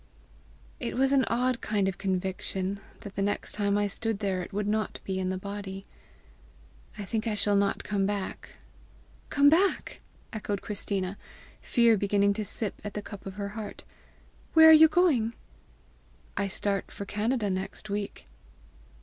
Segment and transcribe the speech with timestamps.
[0.79, 4.51] "It was an odd kind of conviction that the next time I stood there, it
[4.51, 5.85] would not be in the body.
[6.97, 8.55] I think I shall not come back."
[9.29, 10.01] "Come back!"
[10.33, 11.19] echoed Christina,
[11.61, 13.83] fear beginning to sip at the cup of her heart.
[14.53, 15.35] "Where are you going?"
[16.35, 18.27] "I start for Canada next week."